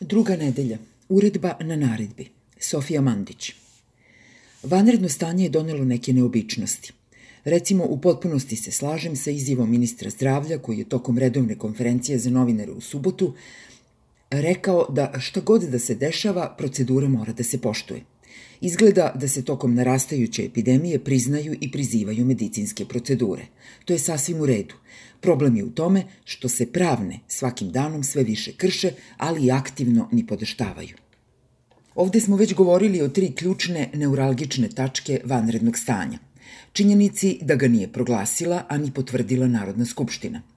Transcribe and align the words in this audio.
Druga 0.00 0.36
nedelja. 0.36 0.78
Uredba 1.08 1.56
na 1.60 1.76
naredbi. 1.76 2.28
Sofija 2.60 3.00
Mandić. 3.00 3.52
Vanredno 4.62 5.08
stanje 5.08 5.44
je 5.44 5.50
donelo 5.50 5.84
neke 5.84 6.12
neobičnosti. 6.12 6.92
Recimo, 7.44 7.84
u 7.84 8.00
potpunosti 8.00 8.56
se 8.56 8.70
slažem 8.70 9.16
sa 9.16 9.30
izjivom 9.30 9.70
ministra 9.70 10.10
zdravlja 10.10 10.58
koji 10.58 10.78
je 10.78 10.88
tokom 10.88 11.18
redovne 11.18 11.58
konferencije 11.58 12.18
za 12.18 12.30
novinare 12.30 12.72
u 12.72 12.80
subotu 12.80 13.34
rekao 14.30 14.86
da 14.88 15.12
šta 15.20 15.40
god 15.40 15.62
da 15.62 15.78
se 15.78 15.94
dešava, 15.94 16.54
procedura 16.58 17.08
mora 17.08 17.32
da 17.32 17.44
se 17.44 17.60
poštuje. 17.60 18.00
Izgleda 18.60 19.12
da 19.14 19.28
se 19.28 19.44
tokom 19.44 19.74
narastajuće 19.74 20.44
epidemije 20.44 20.98
priznaju 21.04 21.56
i 21.60 21.70
prizivaju 21.72 22.24
medicinske 22.24 22.84
procedure. 22.84 23.46
To 23.84 23.92
je 23.92 23.98
sasvim 23.98 24.40
u 24.40 24.46
redu. 24.46 24.74
Problem 25.20 25.56
je 25.56 25.64
u 25.64 25.70
tome 25.70 26.04
što 26.24 26.48
se 26.48 26.72
pravne 26.72 27.20
svakim 27.28 27.70
danom 27.70 28.04
sve 28.04 28.22
više 28.22 28.52
krše, 28.52 28.90
ali 29.16 29.46
i 29.46 29.50
aktivno 29.50 30.08
ni 30.12 30.26
podeštavaju. 30.26 30.96
Ovde 31.94 32.20
smo 32.20 32.36
već 32.36 32.54
govorili 32.54 33.02
o 33.02 33.08
tri 33.08 33.32
ključne 33.32 33.90
neuralgične 33.94 34.68
tačke 34.68 35.20
vanrednog 35.24 35.78
stanja. 35.78 36.18
Činjenici 36.72 37.38
da 37.42 37.54
ga 37.54 37.68
nije 37.68 37.92
proglasila, 37.92 38.64
a 38.68 38.78
ni 38.78 38.90
potvrdila 38.90 39.48
Narodna 39.48 39.86
skupština– 39.86 40.42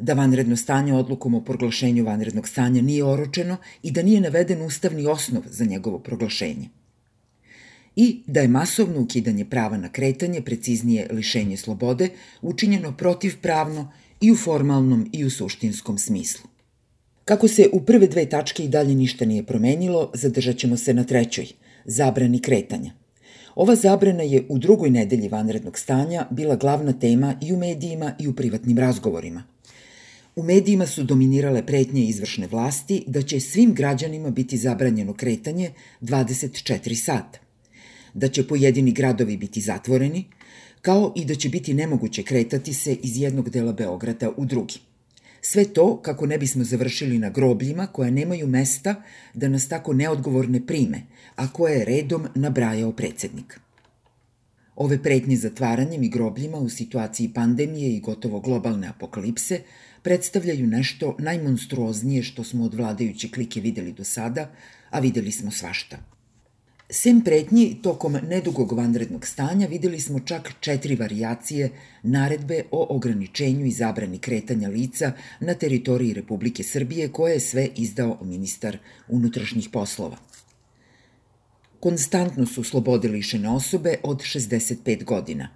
da 0.00 0.14
vanredno 0.14 0.56
stanje 0.56 0.94
odlukom 0.94 1.34
o 1.34 1.40
proglašenju 1.44 2.04
vanrednog 2.04 2.48
stanja 2.48 2.82
nije 2.82 3.04
oročeno 3.04 3.56
i 3.82 3.90
da 3.90 4.02
nije 4.02 4.20
naveden 4.20 4.62
ustavni 4.62 5.06
osnov 5.06 5.42
za 5.46 5.64
njegovo 5.64 5.98
proglašenje 5.98 6.68
i 7.96 8.22
da 8.26 8.40
je 8.40 8.48
masovno 8.48 9.00
ukidanje 9.00 9.44
prava 9.44 9.76
na 9.76 9.88
kretanje, 9.92 10.40
preciznije 10.40 11.08
lišenje 11.10 11.56
slobode, 11.56 12.08
učinjeno 12.42 12.96
protivpravno 12.96 13.92
i 14.20 14.32
u 14.32 14.36
formalnom 14.36 15.08
i 15.12 15.24
u 15.24 15.30
suštinskom 15.30 15.98
smislu. 15.98 16.50
Kako 17.24 17.48
se 17.48 17.68
u 17.72 17.80
prve 17.80 18.06
dve 18.06 18.28
tačke 18.28 18.64
i 18.64 18.68
dalje 18.68 18.94
ništa 18.94 19.24
nije 19.24 19.46
promenilo, 19.46 20.10
zadržat 20.14 20.56
ćemo 20.56 20.76
se 20.76 20.94
na 20.94 21.04
trećoj, 21.04 21.46
zabrani 21.84 22.42
kretanja. 22.42 22.92
Ova 23.54 23.76
zabrana 23.76 24.22
je 24.22 24.46
u 24.48 24.58
drugoj 24.58 24.90
nedelji 24.90 25.28
vanrednog 25.28 25.78
stanja 25.78 26.26
bila 26.30 26.56
glavna 26.56 26.92
tema 26.92 27.34
i 27.42 27.52
u 27.52 27.56
medijima 27.56 28.12
i 28.18 28.28
u 28.28 28.32
privatnim 28.32 28.78
razgovorima. 28.78 29.42
U 30.36 30.42
medijima 30.42 30.86
su 30.86 31.02
dominirale 31.02 31.66
pretnje 31.66 32.04
izvršne 32.04 32.46
vlasti 32.46 33.04
da 33.06 33.22
će 33.22 33.40
svim 33.40 33.74
građanima 33.74 34.30
biti 34.30 34.56
zabranjeno 34.56 35.14
kretanje 35.14 35.70
24 36.00 36.94
sata 36.94 37.49
da 38.14 38.28
će 38.28 38.46
pojedini 38.46 38.92
gradovi 38.92 39.36
biti 39.36 39.60
zatvoreni, 39.60 40.24
kao 40.82 41.12
i 41.16 41.24
da 41.24 41.34
će 41.34 41.48
biti 41.48 41.74
nemoguće 41.74 42.22
kretati 42.22 42.74
se 42.74 42.94
iz 42.94 43.16
jednog 43.16 43.50
dela 43.50 43.72
Beograda 43.72 44.30
u 44.36 44.44
drugi. 44.44 44.78
Sve 45.40 45.64
to 45.64 46.00
kako 46.02 46.26
ne 46.26 46.38
bismo 46.38 46.64
završili 46.64 47.18
na 47.18 47.30
grobljima 47.30 47.86
koja 47.86 48.10
nemaju 48.10 48.46
mesta 48.46 49.02
da 49.34 49.48
nas 49.48 49.68
tako 49.68 49.92
neodgovorne 49.92 50.66
prime, 50.66 51.02
a 51.36 51.52
koje 51.52 51.78
je 51.78 51.84
redom 51.84 52.26
nabrajao 52.34 52.92
predsednik. 52.92 53.60
Ove 54.76 55.02
pretnje 55.02 55.36
zatvaranjem 55.36 56.02
i 56.02 56.08
grobljima 56.08 56.58
u 56.58 56.68
situaciji 56.68 57.30
pandemije 57.34 57.96
i 57.96 58.00
gotovo 58.00 58.40
globalne 58.40 58.88
apokalipse 58.88 59.60
predstavljaju 60.02 60.66
nešto 60.66 61.16
najmonstruoznije 61.18 62.22
što 62.22 62.44
smo 62.44 62.64
od 62.64 62.74
vladajuće 62.74 63.28
klike 63.28 63.60
videli 63.60 63.92
do 63.92 64.04
sada, 64.04 64.50
a 64.90 65.00
videli 65.00 65.32
smo 65.32 65.50
svašta– 65.50 65.98
Sem 66.92 67.20
pretnji, 67.22 67.76
tokom 67.82 68.16
nedugog 68.28 68.72
vanrednog 68.72 69.26
stanja 69.26 69.66
videli 69.66 70.00
smo 70.00 70.20
čak 70.20 70.52
četiri 70.60 70.96
varijacije 70.96 71.70
naredbe 72.02 72.62
o 72.70 72.86
ograničenju 72.96 73.66
i 73.66 73.70
zabrani 73.70 74.18
kretanja 74.18 74.68
lica 74.68 75.12
na 75.40 75.54
teritoriji 75.54 76.14
Republike 76.14 76.62
Srbije 76.62 77.08
koje 77.08 77.32
je 77.32 77.40
sve 77.40 77.68
izdao 77.76 78.18
ministar 78.22 78.78
unutrašnjih 79.08 79.68
poslova. 79.72 80.16
Konstantno 81.80 82.46
su 82.46 82.64
slobode 82.64 83.08
lišene 83.08 83.48
osobe 83.48 83.94
od 84.02 84.18
65 84.18 85.04
godina. 85.04 85.48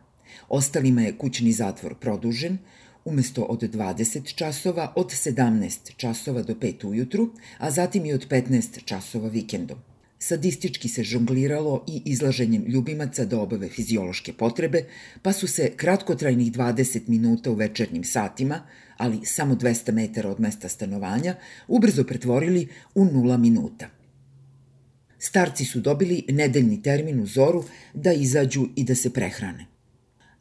Ostalima 0.49 1.03
je 1.03 1.19
kućni 1.19 1.53
zatvor 1.53 1.95
produžen, 1.95 2.59
umesto 3.05 3.43
od 3.43 3.63
20 3.63 4.35
časova, 4.35 4.93
od 4.97 5.07
17 5.07 5.97
časova 5.97 6.43
do 6.43 6.55
5 6.55 6.87
ujutru, 6.87 7.31
a 7.59 7.71
zatim 7.71 8.07
i 8.07 8.13
od 8.13 8.29
15 8.29 8.85
časova 8.85 9.29
vikendom. 9.29 9.94
Sadistički 10.25 10.89
se 10.89 11.03
žongliralo 11.05 11.85
i 11.89 12.03
izlaženjem 12.05 12.65
ljubimaca 12.69 13.25
da 13.25 13.41
obave 13.41 13.69
fiziološke 13.69 14.33
potrebe, 14.33 14.85
pa 15.23 15.33
su 15.33 15.47
se 15.47 15.73
kratkotrajnih 15.77 16.53
20 16.53 17.09
minuta 17.09 17.51
u 17.51 17.55
večernjim 17.55 18.05
satima, 18.05 18.63
ali 18.97 19.21
samo 19.25 19.55
200 19.55 19.93
metara 19.93 20.31
od 20.31 20.41
mesta 20.41 20.69
stanovanja, 20.69 21.35
ubrzo 21.69 22.05
pretvorili 22.05 22.69
u 22.95 23.05
nula 23.05 23.37
minuta. 23.37 23.91
Starci 25.19 25.65
su 25.65 25.81
dobili 25.81 26.25
nedeljni 26.29 26.83
termin 26.83 27.21
u 27.21 27.27
zoru 27.27 27.65
da 27.95 28.13
izađu 28.13 28.67
i 28.77 28.85
da 28.85 28.95
se 28.95 29.13
prehrane. 29.13 29.67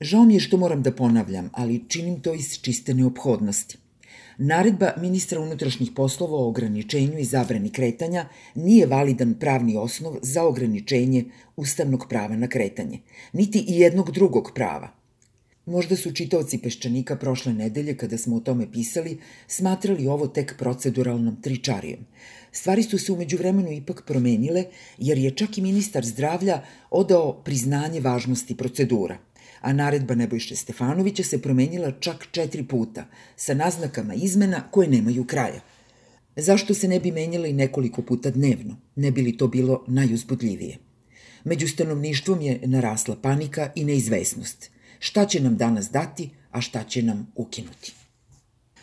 Žao 0.02 0.26
mi 0.26 0.34
je 0.34 0.40
što 0.40 0.58
moram 0.58 0.84
da 0.84 0.92
ponavljam, 0.92 1.50
ali 1.54 1.84
činim 1.88 2.22
to 2.22 2.34
iz 2.34 2.60
čiste 2.62 2.94
neophodnosti. 2.94 3.83
Naredba 4.38 4.94
ministra 4.98 5.40
unutrašnjih 5.40 5.92
poslova 5.96 6.38
o 6.38 6.48
ograničenju 6.48 7.20
i 7.20 7.26
zabrani 7.26 7.70
kretanja 7.70 8.26
nije 8.56 8.86
validan 8.86 9.34
pravni 9.40 9.78
osnov 9.78 10.16
za 10.22 10.44
ograničenje 10.44 11.26
ustavnog 11.56 12.06
prava 12.10 12.36
na 12.36 12.48
kretanje, 12.48 13.00
niti 13.34 13.60
i 13.68 13.80
jednog 13.80 14.12
drugog 14.12 14.52
prava. 14.56 14.90
Možda 15.66 15.96
su 15.96 16.12
čitaoci 16.12 16.58
Peščanika 16.58 17.16
prošle 17.16 17.54
nedelje, 17.54 17.98
kada 17.98 18.18
smo 18.18 18.36
o 18.36 18.40
tome 18.40 18.72
pisali, 18.72 19.20
smatrali 19.48 20.08
ovo 20.08 20.28
tek 20.28 20.56
proceduralnom 20.58 21.42
tričarijom. 21.42 22.00
Stvari 22.52 22.84
su 22.84 22.98
se 22.98 23.12
umeđu 23.12 23.38
vremenu 23.38 23.72
ipak 23.72 24.04
promenile, 24.08 24.66
jer 24.98 25.18
je 25.18 25.32
čak 25.32 25.58
i 25.58 25.62
ministar 25.62 26.06
zdravlja 26.06 26.62
odao 26.90 27.34
priznanje 27.44 28.00
važnosti 28.00 28.58
procedura– 28.58 29.18
a 29.64 29.74
naredba 29.74 30.16
Nebojše 30.16 30.56
Stefanovića 30.56 31.24
se 31.24 31.42
promenila 31.42 31.92
čak 32.00 32.28
četiri 32.32 32.64
puta, 32.64 33.06
sa 33.36 33.54
naznakama 33.54 34.14
izmena 34.14 34.64
koje 34.72 34.88
nemaju 34.88 35.26
kraja. 35.26 35.62
Zašto 36.36 36.74
se 36.74 36.88
ne 36.88 37.00
bi 37.00 37.12
menjala 37.12 37.48
i 37.48 37.54
nekoliko 37.54 38.02
puta 38.02 38.30
dnevno, 38.30 38.78
ne 38.96 39.12
bi 39.12 39.22
li 39.22 39.38
to 39.38 39.48
bilo 39.48 39.84
najuzbudljivije? 39.88 40.78
Među 41.44 41.68
stanovništvom 41.68 42.42
je 42.42 42.60
narasla 42.64 43.16
panika 43.16 43.72
i 43.76 43.86
neizvesnost. 43.86 44.72
Šta 45.00 45.26
će 45.26 45.40
nam 45.40 45.58
danas 45.58 45.92
dati, 45.92 46.30
a 46.52 46.62
šta 46.62 46.84
će 46.84 47.04
nam 47.04 47.32
ukinuti? 47.36 47.94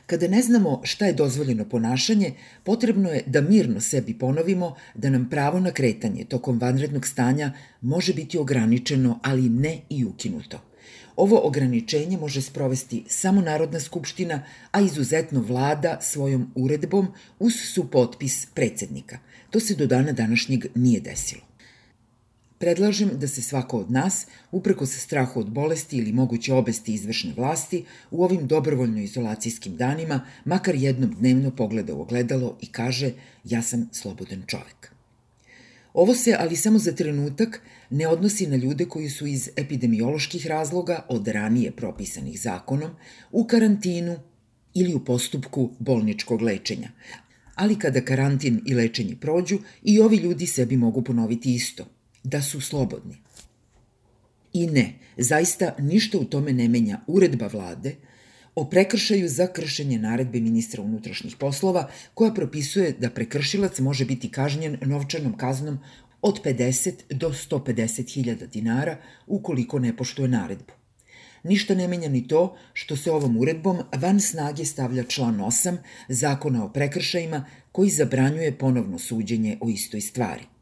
Kada 0.07 0.29
ne 0.29 0.43
znamo 0.43 0.81
šta 0.85 1.07
je 1.07 1.13
dozvoljeno 1.13 1.65
ponašanje, 1.65 2.33
potrebno 2.65 3.11
je 3.11 3.23
da 3.27 3.41
mirno 3.41 3.81
sebi 3.81 4.19
ponovimo 4.19 4.75
da 4.95 5.11
nam 5.11 5.29
pravo 5.31 5.61
na 5.61 5.71
kretanje 5.71 6.25
tokom 6.25 6.59
vanrednog 6.59 7.07
stanja 7.07 7.53
može 7.81 8.15
biti 8.15 8.39
ograničeno, 8.39 9.19
ali 9.23 9.49
ne 9.49 9.79
i 9.89 10.05
ukinuto. 10.05 10.70
Ovo 11.17 11.41
ograničenje 11.47 12.19
može 12.19 12.43
sprovesti 12.43 13.05
samo 13.09 13.41
Narodna 13.41 13.81
skupština, 13.81 14.43
a 14.71 14.81
izuzetno 14.81 15.41
vlada 15.41 15.99
svojom 16.01 16.53
uredbom 16.55 17.09
uz 17.39 17.53
supotpis 17.75 18.47
predsednika. 18.55 19.19
To 19.51 19.61
se 19.61 19.75
do 19.75 19.87
dana 19.87 20.13
današnjeg 20.13 20.67
nije 20.75 21.01
desilo. 21.01 21.43
Predlažem 22.61 23.11
da 23.15 23.29
se 23.29 23.43
svako 23.43 23.79
od 23.79 23.91
nas, 23.91 24.27
upreko 24.53 24.87
sa 24.87 24.99
strahu 24.99 25.41
od 25.41 25.51
bolesti 25.51 25.97
ili 25.97 26.13
moguće 26.13 26.53
obesti 26.55 26.95
izvršne 26.95 27.33
vlasti, 27.37 27.85
u 28.11 28.25
ovim 28.25 28.47
dobrovoljno 28.47 29.01
izolacijskim 29.01 29.77
danima 29.77 30.21
makar 30.45 30.75
jednom 30.75 31.15
dnevno 31.19 31.51
pogleda 31.51 31.95
u 31.95 32.01
ogledalo 32.01 32.57
i 32.61 32.67
kaže 32.67 33.13
ja 33.45 33.63
sam 33.63 33.89
slobodan 33.93 34.43
čovek. 34.47 35.00
Ovo 35.95 36.15
se, 36.15 36.37
ali 36.39 36.57
samo 36.57 36.79
za 36.79 36.93
trenutak, 36.93 37.61
ne 37.91 38.09
odnosi 38.09 38.47
na 38.47 38.57
ljude 38.57 38.85
koji 38.85 39.09
su 39.11 39.27
iz 39.27 39.51
epidemioloških 39.57 40.47
razloga 40.47 41.07
od 41.09 41.29
ranije 41.29 41.73
propisanih 41.73 42.41
zakonom 42.41 42.91
u 43.31 43.45
karantinu 43.45 44.19
ili 44.75 44.95
u 44.95 45.05
postupku 45.05 45.71
bolničkog 45.79 46.43
lečenja. 46.43 46.91
Ali 47.55 47.79
kada 47.79 48.01
karantin 48.01 48.61
i 48.67 48.75
lečenje 48.75 49.17
prođu, 49.21 49.59
i 49.83 50.01
ovi 50.01 50.17
ljudi 50.17 50.47
sebi 50.47 50.77
mogu 50.77 51.03
ponoviti 51.03 51.55
isto, 51.55 51.87
da 52.25 52.43
su 52.43 52.61
slobodni. 52.61 53.17
I 54.53 54.67
ne, 54.67 54.95
zaista 55.17 55.75
ništa 55.79 56.19
u 56.19 56.25
tome 56.25 56.53
ne 56.53 56.69
menja 56.69 57.01
uredba 57.07 57.47
vlade– 57.47 57.97
o 58.55 58.65
prekršaju 58.65 59.29
za 59.29 59.47
kršenje 59.47 59.99
naredbe 59.99 60.41
ministra 60.41 60.83
unutrašnjih 60.83 61.37
poslova 61.37 61.89
koja 62.15 62.35
propisuje 62.35 62.93
da 62.93 63.11
prekršilac 63.11 63.79
može 63.79 64.05
biti 64.05 64.31
kažnjen 64.31 64.79
novčanom 64.83 65.37
kaznom 65.37 65.79
od 66.23 66.43
50 66.45 66.93
do 67.11 67.29
150 67.29 68.15
hiljada 68.15 68.47
dinara 68.47 68.97
ukoliko 69.27 69.79
ne 69.79 69.97
poštuje 69.97 70.29
naredbu. 70.29 70.73
Ništa 71.43 71.75
ne 71.75 71.89
menja 71.89 72.09
ni 72.09 72.29
to 72.29 72.57
što 72.73 72.97
se 72.97 73.11
ovom 73.11 73.37
uredbom 73.37 73.79
van 73.97 74.21
snage 74.21 74.65
stavlja 74.65 75.05
član 75.05 75.39
8 75.39 75.77
Zakona 76.09 76.65
o 76.65 76.73
prekršajima 76.73 77.47
koji 77.73 77.91
zabranjuje 77.91 78.59
ponovno 78.59 78.99
suđenje 78.99 79.59
o 79.61 79.69
istoj 79.69 80.01
stvari– 80.01 80.43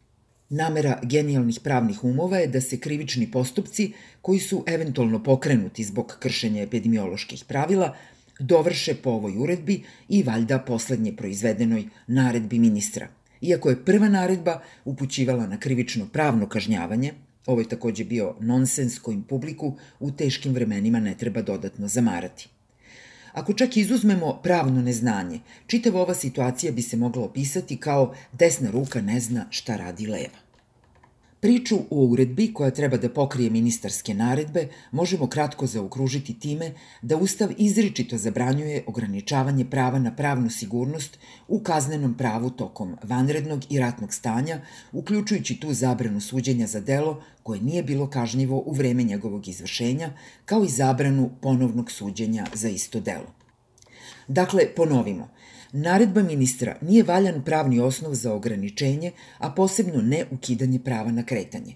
Namera 0.50 1.00
genijalnih 1.02 1.60
pravnih 1.64 2.04
umova 2.04 2.38
je 2.38 2.46
da 2.46 2.60
se 2.60 2.80
krivični 2.80 3.30
postupci, 3.30 3.92
koji 4.22 4.38
su 4.38 4.64
eventualno 4.66 5.22
pokrenuti 5.22 5.84
zbog 5.84 6.16
kršenja 6.20 6.62
epidemioloških 6.62 7.44
pravila, 7.44 7.96
dovrše 8.40 8.94
po 8.94 9.10
ovoj 9.10 9.36
uredbi 9.38 9.82
i 10.08 10.22
valjda 10.22 10.58
poslednje 10.58 11.16
proizvedenoj 11.16 11.84
naredbi 12.06 12.58
ministra, 12.58 13.08
Iako 13.40 13.70
je 13.70 13.84
prva 13.84 14.08
naredba 14.08 14.60
upućivala 14.84 15.46
na 15.46 15.60
krivično 15.60 16.06
pravno 16.12 16.48
kažnjavanje, 16.48 17.12
ovo 17.46 17.60
je 17.60 17.68
takođe 17.68 18.04
bio 18.04 18.34
nonsens 18.40 18.98
kojim 18.98 19.22
publiku 19.22 19.76
u 20.00 20.10
teškim 20.10 20.52
vremenima 20.52 21.00
ne 21.00 21.14
treba 21.14 21.42
dodatno 21.42 21.88
zamarati. 21.88 22.48
Ako 23.38 23.52
čak 23.52 23.76
izuzmemo 23.76 24.40
pravno 24.42 24.82
neznanje, 24.82 25.40
čitava 25.66 26.00
ova 26.00 26.14
situacija 26.14 26.72
bi 26.72 26.82
se 26.82 26.96
mogla 26.96 27.24
opisati 27.24 27.76
kao 27.76 28.14
desna 28.32 28.70
ruka 28.70 29.00
ne 29.00 29.20
zna 29.20 29.46
šta 29.50 29.76
radi 29.76 30.06
leva. 30.06 30.47
Priču 31.40 31.76
o 31.90 32.04
uredbi 32.04 32.52
koja 32.52 32.70
treba 32.70 32.96
da 32.96 33.08
pokrije 33.08 33.50
ministarske 33.50 34.14
naredbe 34.14 34.68
možemo 34.90 35.26
kratko 35.26 35.66
zaokružiti 35.66 36.34
time 36.38 36.72
da 37.02 37.16
Ustav 37.16 37.50
izričito 37.58 38.18
zabranjuje 38.18 38.84
ograničavanje 38.86 39.64
prava 39.64 39.98
na 39.98 40.14
pravnu 40.16 40.50
sigurnost 40.50 41.18
u 41.48 41.60
kaznenom 41.60 42.16
pravu 42.16 42.50
tokom 42.50 42.96
vanrednog 43.02 43.62
i 43.70 43.78
ratnog 43.78 44.14
stanja, 44.14 44.60
uključujući 44.92 45.60
tu 45.60 45.72
zabranu 45.72 46.20
suđenja 46.20 46.66
za 46.66 46.80
delo 46.80 47.22
koje 47.42 47.60
nije 47.60 47.82
bilo 47.82 48.10
kažnjivo 48.10 48.62
u 48.66 48.72
vreme 48.72 49.02
njegovog 49.02 49.48
izvršenja, 49.48 50.10
kao 50.44 50.64
i 50.64 50.68
zabranu 50.68 51.30
ponovnog 51.40 51.90
suđenja 51.90 52.46
za 52.54 52.68
isto 52.68 53.00
delo. 53.00 53.34
Dakle, 54.28 54.74
ponovimo, 54.76 55.28
Naredba 55.72 56.22
ministra 56.22 56.76
nije 56.80 57.02
valjan 57.02 57.42
pravni 57.44 57.80
osnov 57.80 58.14
za 58.14 58.34
ograničenje, 58.34 59.12
a 59.38 59.50
posebno 59.50 60.02
ne 60.02 60.24
ukidanje 60.30 60.78
prava 60.78 61.12
na 61.12 61.22
kretanje. 61.22 61.74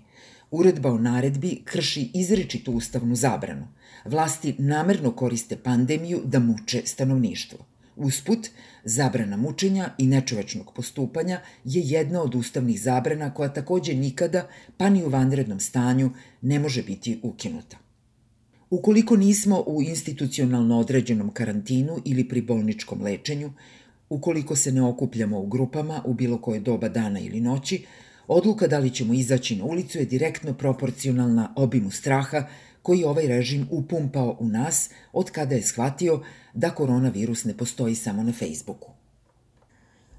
Uredba 0.51 0.93
o 0.93 0.99
naredbi 0.99 1.63
krši 1.65 2.11
izričitu 2.15 2.73
ustavnu 2.73 3.15
zabranu. 3.15 3.69
Vlasti 4.05 4.55
namerno 4.59 5.11
koriste 5.11 5.57
pandemiju 5.57 6.21
da 6.25 6.39
muče 6.39 6.83
stanovništvo. 6.85 7.59
Usput, 7.97 8.49
zabrana 8.85 9.37
mučenja 9.37 9.91
i 9.99 10.07
nečovečnog 10.07 10.73
postupanja 10.75 11.41
je 11.65 11.83
jedna 11.85 12.23
od 12.23 12.35
ustavnih 12.35 12.83
zabrana 12.83 13.35
koja 13.35 13.53
takođe 13.53 13.95
nikada, 13.95 14.49
pa 14.77 14.89
ni 14.89 15.05
u 15.05 15.09
vanrednom 15.09 15.61
stanju, 15.61 16.11
ne 16.41 16.59
može 16.59 16.83
biti 16.83 17.21
ukinuta. 17.23 17.77
Ukoliko 18.71 19.17
nismo 19.17 19.65
u 19.67 19.83
institucionalno 19.83 20.79
određenom 20.79 21.31
karantinu 21.31 21.99
ili 22.05 22.29
pri 22.29 22.43
bolničkom 22.43 23.03
lečenju, 23.03 23.53
Ukoliko 24.13 24.57
se 24.57 24.73
ne 24.73 24.83
okupljamo 24.83 25.39
u 25.41 25.47
grupama 25.47 26.03
u 26.05 26.15
bilo 26.15 26.39
koje 26.39 26.61
doba 26.61 26.89
dana 26.89 27.21
ili 27.21 27.41
noći, 27.41 27.85
odluka 28.29 28.67
da 28.67 28.79
li 28.79 28.91
ćemo 28.91 29.15
izaći 29.15 29.57
na 29.57 29.65
ulicu 29.65 29.99
je 29.99 30.05
direktno 30.05 30.55
proporcionalna 30.55 31.53
obimu 31.57 31.91
straha 31.91 32.45
koji 32.83 33.05
ovaj 33.05 33.27
režim 33.27 33.69
upumpao 33.71 34.37
u 34.41 34.49
nas 34.49 34.91
od 35.13 35.31
kada 35.31 35.55
je 35.55 35.63
shvatio 35.63 36.21
da 36.55 36.71
koronavirus 36.71 37.45
ne 37.45 37.57
postoji 37.57 37.95
samo 37.95 38.23
na 38.23 38.33
Facebooku. 38.33 38.91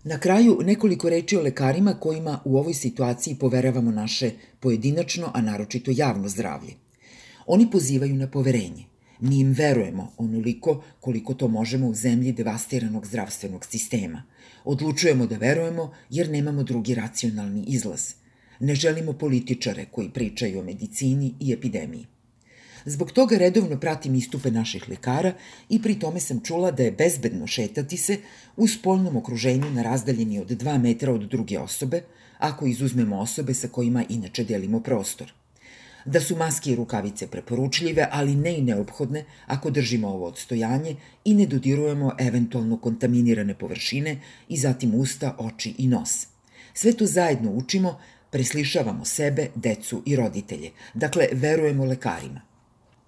Na 0.04 0.18
kraju 0.19 0.57
nekoliko 0.63 1.10
reči 1.10 1.38
o 1.38 1.42
lekarima 1.42 1.94
kojima 1.94 2.40
u 2.45 2.57
ovoj 2.57 2.74
situaciji 2.74 3.36
poveravamo 3.36 3.92
naše 3.92 4.31
pojedinačno, 4.60 5.31
a 5.34 5.42
naročito 5.42 5.92
javno 5.95 6.28
zdravlje. 6.28 6.74
Oni 7.45 7.72
pozivaju 7.72 8.16
na 8.16 8.28
poverenje. 8.28 8.93
Mi 9.23 9.39
im 9.39 9.51
verujemo 9.53 10.13
onoliko 10.17 10.83
koliko 10.99 11.33
to 11.33 11.47
možemo 11.47 11.87
u 11.87 11.93
zemlji 11.93 12.31
devastiranog 12.31 13.05
zdravstvenog 13.07 13.65
sistema. 13.65 14.23
Odlučujemo 14.65 15.27
da 15.27 15.37
verujemo 15.37 15.93
jer 16.09 16.29
nemamo 16.29 16.63
drugi 16.63 16.95
racionalni 16.95 17.63
izlaz. 17.67 18.01
Ne 18.59 18.75
želimo 18.75 19.13
političare 19.13 19.85
koji 19.91 20.09
pričaju 20.09 20.59
o 20.59 20.63
medicini 20.63 21.33
i 21.39 21.53
epidemiji. 21.53 22.05
Zbog 22.85 23.11
toga 23.11 23.37
redovno 23.37 23.79
pratim 23.79 24.15
istupe 24.15 24.51
naših 24.51 24.89
lekara 24.89 25.33
i 25.69 25.81
pri 25.81 25.99
tome 25.99 26.19
sam 26.19 26.41
čula 26.43 26.71
da 26.71 26.83
je 26.83 26.91
bezbedno 26.91 27.47
šetati 27.47 27.97
se 27.97 28.17
u 28.57 28.67
spoljnom 28.67 29.17
okruženju 29.17 29.71
na 29.71 29.83
razdaljini 29.83 30.39
od 30.39 30.49
2 30.49 30.77
metra 30.81 31.13
od 31.13 31.29
druge 31.29 31.59
osobe, 31.59 32.01
ako 32.39 32.65
izuzmemo 32.65 33.19
osobe 33.19 33.53
sa 33.53 33.67
kojima 33.67 34.03
inače 34.09 34.43
delimo 34.43 34.79
prostor 34.79 35.33
da 36.05 36.21
su 36.21 36.35
maske 36.35 36.71
i 36.71 36.75
rukavice 36.75 37.27
preporučljive, 37.27 38.07
ali 38.11 38.35
ne 38.35 38.57
i 38.57 38.61
neophodne 38.61 39.25
ako 39.45 39.69
držimo 39.69 40.07
ovo 40.07 40.27
odstojanje 40.27 40.95
i 41.25 41.33
ne 41.33 41.45
dodirujemo 41.45 42.11
eventualno 42.19 42.77
kontaminirane 42.77 43.53
površine 43.53 44.19
i 44.50 44.57
zatim 44.57 44.95
usta, 44.95 45.35
oči 45.39 45.75
i 45.77 45.88
nos. 45.88 46.27
Sve 46.73 46.94
to 46.94 47.05
zajedno 47.05 47.51
učimo, 47.51 48.00
preslišavamo 48.29 49.05
sebe, 49.05 49.47
decu 49.55 50.03
i 50.05 50.15
roditelje, 50.15 50.71
dakle 50.94 51.27
verujemo 51.31 51.85
lekarima. 51.85 52.41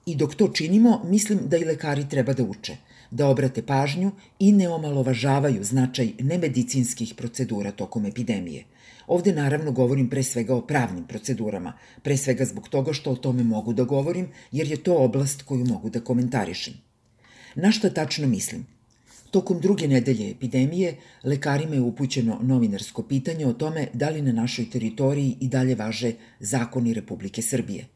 I 0.06 0.16
dok 0.16 0.36
to 0.36 0.48
činimo, 0.48 1.02
mislim 1.06 1.40
da 1.50 1.58
i 1.58 1.66
lekari 1.66 2.10
treba 2.10 2.34
da 2.34 2.44
uče, 2.44 2.78
da 3.12 3.28
obrate 3.28 3.62
pažnju 3.62 4.12
i 4.40 4.52
ne 4.52 4.70
omalovažavaju 4.70 5.64
značaj 5.64 6.12
nemedicinskih 6.20 7.14
procedura 7.18 7.72
tokom 7.72 8.06
epidemije– 8.06 8.64
Ovde 9.08 9.34
naravno 9.34 9.72
govorim 9.72 10.10
pre 10.10 10.24
svega 10.24 10.56
o 10.56 10.62
pravnim 10.62 11.04
procedurama, 11.04 11.74
pre 12.04 12.18
svega 12.18 12.46
zbog 12.46 12.70
toga 12.70 12.94
što 12.94 13.12
o 13.12 13.16
tome 13.16 13.44
mogu 13.44 13.74
da 13.74 13.84
govorim, 13.84 14.28
jer 14.52 14.68
je 14.68 14.84
to 14.84 14.96
oblast 14.98 15.42
koju 15.42 15.66
mogu 15.66 15.90
da 15.90 16.00
komentarišem. 16.00 16.74
Na 17.56 17.72
šta 17.72 17.90
tačno 17.90 18.28
mislim? 18.28 18.66
Tokom 19.32 19.60
druge 19.60 19.88
nedelje 19.88 20.32
epidemije, 20.32 20.98
lekarima 21.24 21.76
je 21.76 21.82
upućeno 21.82 22.40
novinarsko 22.42 23.04
pitanje 23.04 23.48
o 23.48 23.54
tome 23.54 23.88
da 23.94 24.10
li 24.10 24.22
na 24.22 24.32
našoj 24.32 24.70
teritoriji 24.70 25.38
i 25.40 25.48
dalje 25.48 25.76
važe 25.76 26.14
zakoni 26.40 26.94
Republike 26.94 27.42
Srbije. 27.42 27.88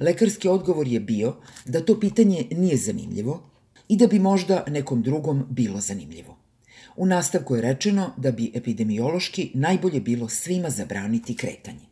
Lekarski 0.00 0.48
odgovor 0.48 0.88
je 0.88 1.00
bio 1.00 1.36
da 1.64 1.84
to 1.84 2.00
pitanje 2.00 2.46
nije 2.50 2.76
zanimljivo 2.76 3.42
i 3.88 3.96
da 3.96 4.06
bi 4.06 4.18
možda 4.18 4.64
nekom 4.68 5.02
drugom 5.02 5.46
bilo 5.50 5.80
zanimljivo. 5.80 6.38
U 6.96 7.06
nastavku 7.06 7.56
je 7.56 7.62
rečeno 7.62 8.10
da 8.16 8.30
bi 8.32 8.50
epidemiološki 8.54 9.50
najbolje 9.54 10.00
bilo 10.00 10.28
svima 10.28 10.70
zabraniti 10.70 11.36
kretanje. 11.36 11.86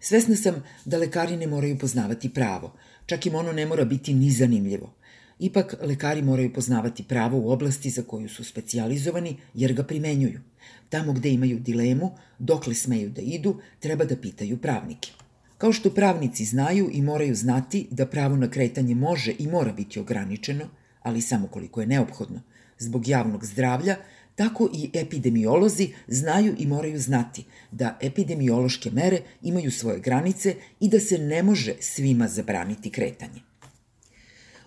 Svesna 0.00 0.36
sam 0.36 0.62
da 0.84 0.98
lekari 0.98 1.36
ne 1.36 1.46
moraju 1.46 1.78
poznavati 1.78 2.34
pravo, 2.34 2.72
čak 3.06 3.26
im 3.26 3.34
ono 3.34 3.52
ne 3.52 3.66
mora 3.66 3.84
biti 3.84 4.14
ni 4.14 4.30
zanimljivo. 4.30 4.94
Ipak, 5.38 5.74
lekari 5.82 6.22
moraju 6.22 6.52
poznavati 6.52 7.04
pravo 7.04 7.38
u 7.38 7.50
oblasti 7.50 7.90
za 7.90 8.02
koju 8.02 8.28
su 8.28 8.44
specijalizovani 8.44 9.36
jer 9.54 9.72
ga 9.72 9.82
primenjuju. 9.82 10.40
Tamo 10.88 11.12
gde 11.12 11.30
imaju 11.30 11.58
dilemu, 11.58 12.10
dokle 12.38 12.74
smeju 12.74 13.10
da 13.10 13.20
idu, 13.20 13.60
treba 13.80 14.04
da 14.04 14.16
pitaju 14.16 14.56
pravnike. 14.56 15.10
Kao 15.58 15.72
što 15.72 15.94
pravnici 15.94 16.44
znaju 16.44 16.90
i 16.92 17.02
moraju 17.02 17.34
znati 17.34 17.86
da 17.90 18.06
pravo 18.06 18.36
na 18.36 18.50
kretanje 18.50 18.94
može 18.94 19.34
i 19.38 19.46
mora 19.46 19.72
biti 19.72 20.00
ograničeno, 20.00 20.64
ali 21.02 21.20
samo 21.20 21.46
koliko 21.46 21.80
je 21.80 21.86
neophodno, 21.86 22.40
zbog 22.78 23.08
javnog 23.08 23.44
zdravlja 23.44 23.96
tako 24.38 24.68
i 24.74 24.90
epidemiolozi 24.92 25.88
znaju 26.08 26.54
i 26.58 26.66
moraju 26.66 26.98
znati 26.98 27.44
da 27.72 27.98
epidemiološke 28.02 28.90
mere 28.90 29.20
imaju 29.42 29.70
svoje 29.70 30.00
granice 30.00 30.54
i 30.80 30.88
da 30.88 31.00
se 31.00 31.18
ne 31.18 31.42
može 31.42 31.74
svima 31.80 32.28
zabraniti 32.28 32.90
kretanje. 32.90 33.40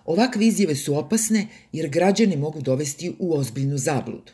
Ovakve 0.04 0.46
izjave 0.46 0.74
su 0.74 0.98
opasne 0.98 1.46
jer 1.72 1.88
građane 1.88 2.36
mogu 2.36 2.60
dovesti 2.60 3.14
u 3.18 3.34
ozbiljnu 3.34 3.78
zabludu. 3.78 4.32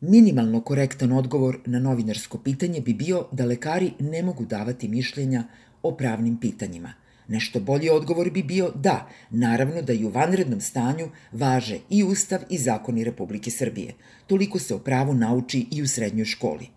Minimalno 0.00 0.60
korektan 0.60 1.12
odgovor 1.12 1.58
na 1.66 1.78
novinarsko 1.78 2.38
pitanje 2.38 2.80
bi 2.80 2.94
bio 2.94 3.26
da 3.32 3.44
lekari 3.44 3.92
ne 3.98 4.22
mogu 4.22 4.44
davati 4.44 4.88
mišljenja 4.88 5.44
o 5.82 5.96
pravnim 5.96 6.40
pitanjima– 6.40 6.94
Nešto 7.28 7.60
bolji 7.60 7.90
odgovor 7.90 8.30
bi 8.30 8.42
bio 8.42 8.70
da, 8.74 9.08
naravno 9.30 9.82
da 9.82 9.92
i 9.92 10.04
u 10.04 10.08
vanrednom 10.08 10.60
stanju 10.60 11.08
važe 11.32 11.78
i 11.90 12.04
Ustav 12.04 12.40
i 12.50 12.58
zakoni 12.58 13.04
Republike 13.04 13.50
Srbije. 13.50 13.94
Toliko 14.26 14.58
se 14.58 14.74
o 14.74 14.78
pravu 14.78 15.14
nauči 15.14 15.66
i 15.70 15.82
u 15.82 15.88
srednjoj 15.88 16.24
školi. 16.24 16.68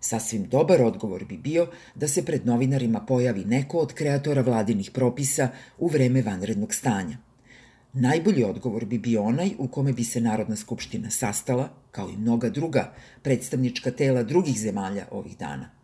Sasvim 0.00 0.44
dobar 0.48 0.82
odgovor 0.82 1.24
bi 1.24 1.36
bio 1.36 1.66
da 1.94 2.08
se 2.08 2.24
pred 2.24 2.46
novinarima 2.46 3.00
pojavi 3.00 3.44
neko 3.44 3.78
od 3.78 3.92
kreatora 3.92 4.42
vladinih 4.42 4.90
propisa 4.90 5.48
u 5.78 5.88
vreme 5.88 6.22
vanrednog 6.22 6.74
stanja. 6.74 7.16
Najbolji 7.92 8.44
odgovor 8.44 8.84
bi 8.84 8.98
bio 8.98 9.22
onaj 9.22 9.50
u 9.58 9.68
kome 9.68 9.92
bi 9.92 10.04
se 10.04 10.20
Narodna 10.20 10.56
skupština 10.56 11.10
sastala, 11.10 11.68
kao 11.90 12.10
i 12.10 12.16
mnoga 12.16 12.48
druga 12.48 12.92
predstavnička 13.22 13.90
tela 13.90 14.22
drugih 14.22 14.58
zemalja 14.58 15.06
ovih 15.10 15.38
dana– 15.38 15.70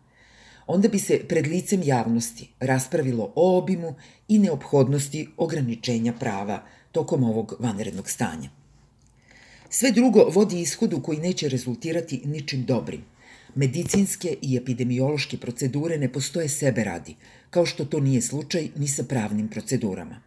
onda 0.69 0.87
bi 0.87 0.99
se 0.99 1.19
pred 1.27 1.47
licem 1.47 1.81
javnosti 1.83 2.47
raspravilo 2.59 3.33
o 3.35 3.57
obimu 3.57 3.95
i 4.27 4.39
neophodnosti 4.39 5.27
ograničenja 5.37 6.13
prava 6.13 6.63
tokom 6.91 7.23
ovog 7.23 7.55
vanrednog 7.59 8.09
stanja. 8.09 8.49
Sve 9.69 9.91
drugo 9.91 10.29
vodi 10.33 10.61
ishodu 10.61 11.01
koji 11.01 11.19
neće 11.19 11.49
rezultirati 11.49 12.21
ničim 12.25 12.65
dobrim. 12.65 13.01
Medicinske 13.55 14.35
i 14.41 14.57
epidemiološke 14.57 15.37
procedure 15.37 15.97
ne 15.97 16.11
postoje 16.13 16.49
sebe 16.49 16.83
radi, 16.83 17.15
kao 17.49 17.65
što 17.65 17.85
to 17.85 17.99
nije 17.99 18.21
slučaj 18.21 18.69
ni 18.75 18.87
sa 18.87 19.03
pravnim 19.03 19.47
procedurama. 19.47 20.21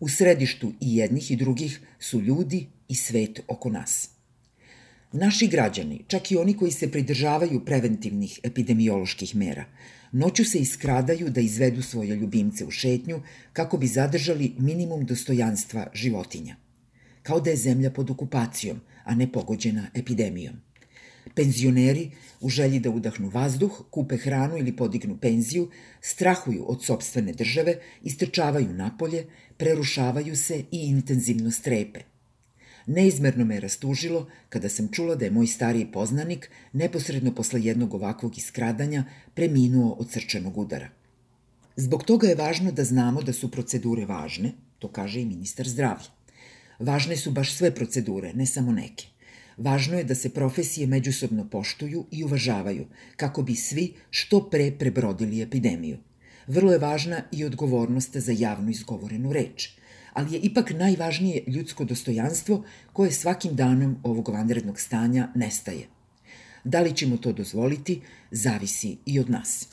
U 0.00 0.08
središtu 0.08 0.72
i 0.80 0.96
jednih 0.96 1.30
i 1.30 1.36
drugih 1.36 1.80
su 1.98 2.20
ljudi 2.20 2.66
i 2.88 2.94
svet 2.94 3.40
oko 3.48 3.70
nas. 3.70 4.17
Naši 5.12 5.46
građani, 5.46 6.04
čak 6.06 6.30
i 6.30 6.36
oni 6.36 6.56
koji 6.56 6.72
se 6.72 6.90
pridržavaju 6.90 7.64
preventivnih 7.64 8.40
epidemioloških 8.42 9.36
mera, 9.36 9.64
noću 10.12 10.44
se 10.44 10.58
iskradaju 10.58 11.30
da 11.30 11.40
izvedu 11.40 11.82
svoje 11.82 12.16
ljubimce 12.16 12.64
u 12.64 12.70
šetnju 12.70 13.20
kako 13.52 13.78
bi 13.78 13.86
zadržali 13.86 14.54
minimum 14.58 15.04
dostojanstva 15.04 15.86
životinja. 15.94 16.56
Kao 17.22 17.40
da 17.40 17.50
je 17.50 17.56
zemlja 17.56 17.90
pod 17.90 18.10
okupacijom, 18.10 18.80
a 19.04 19.14
ne 19.14 19.32
pogođena 19.32 19.86
epidemijom. 19.94 20.54
Penzioneri, 21.34 22.10
u 22.40 22.48
želji 22.48 22.80
da 22.80 22.90
udahnu 22.90 23.28
vazduh, 23.28 23.80
kupe 23.90 24.16
hranu 24.16 24.58
ili 24.58 24.76
podignu 24.76 25.18
penziju, 25.20 25.70
strahuju 26.00 26.64
od 26.68 26.84
sobstvene 26.84 27.32
države, 27.32 27.78
istrčavaju 28.02 28.68
napolje, 28.72 29.26
prerušavaju 29.56 30.36
se 30.36 30.58
i 30.58 30.86
intenzivno 30.88 31.50
strepe. 31.50 32.00
Neizmerno 32.88 33.44
me 33.44 33.54
je 33.54 33.60
rastužilo 33.60 34.26
kada 34.48 34.68
sam 34.68 34.88
čula 34.92 35.14
da 35.14 35.24
je 35.24 35.30
moj 35.30 35.46
stariji 35.46 35.90
poznanik 35.92 36.50
neposredno 36.72 37.34
posle 37.34 37.60
jednog 37.60 37.94
ovakvog 37.94 38.38
iskradanja 38.38 39.04
preminuo 39.34 39.92
od 39.92 40.10
srčanog 40.10 40.58
udara. 40.58 40.88
Zbog 41.76 42.04
toga 42.04 42.28
je 42.28 42.34
važno 42.34 42.72
da 42.72 42.84
znamo 42.84 43.22
da 43.22 43.32
su 43.32 43.50
procedure 43.50 44.06
važne, 44.06 44.52
to 44.78 44.88
kaže 44.88 45.20
i 45.20 45.26
ministar 45.26 45.68
zdravlja. 45.68 46.08
Važne 46.78 47.16
su 47.16 47.30
baš 47.30 47.52
sve 47.54 47.74
procedure, 47.74 48.32
ne 48.32 48.46
samo 48.46 48.72
neke. 48.72 49.06
Važno 49.56 49.98
je 49.98 50.04
da 50.04 50.14
se 50.14 50.30
profesije 50.30 50.86
međusobno 50.86 51.44
poštuju 51.50 52.06
i 52.10 52.24
uvažavaju, 52.24 52.86
kako 53.16 53.42
bi 53.42 53.54
svi 53.54 53.92
što 54.10 54.40
pre 54.50 54.70
prebrodili 54.78 55.42
epidemiju. 55.42 55.98
Vrlo 56.46 56.72
je 56.72 56.78
važna 56.78 57.22
i 57.32 57.44
odgovornost 57.44 58.16
za 58.16 58.32
javno 58.32 58.70
izgovorenu 58.70 59.32
reč, 59.32 59.68
ali 60.18 60.34
je 60.34 60.40
ipak 60.40 60.70
najvažnije 60.70 61.44
ljudsko 61.46 61.84
dostojanstvo 61.84 62.64
koje 62.92 63.12
svakim 63.12 63.56
danom 63.56 63.96
ovog 64.02 64.28
vanrednog 64.28 64.80
stanja 64.80 65.28
nestaje. 65.34 65.86
Da 66.64 66.80
li 66.80 66.96
ćemo 66.96 67.16
to 67.16 67.32
dozvoliti, 67.32 68.00
zavisi 68.30 68.96
i 69.06 69.20
od 69.20 69.30
nas. 69.30 69.68